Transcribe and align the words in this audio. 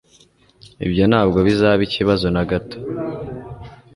Ibyo 0.85 1.03
ntabwo 1.11 1.37
bizaba 1.47 1.81
ikibazo 1.87 2.25
na 2.35 2.43
gato. 2.49 2.77